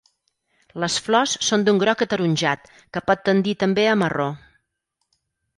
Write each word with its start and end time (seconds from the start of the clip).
Les 0.83 0.95
flors 1.07 1.35
són 1.49 1.67
d'un 1.67 1.83
groc 1.83 2.01
ataronjat 2.05 2.65
que 2.97 3.05
pot 3.11 3.21
tendir 3.29 3.55
també 3.65 3.87
a 3.91 3.95
marró. 4.05 4.29